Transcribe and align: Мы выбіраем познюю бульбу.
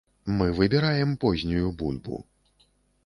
Мы 0.39 0.47
выбіраем 0.59 1.11
познюю 1.25 1.67
бульбу. 1.83 2.17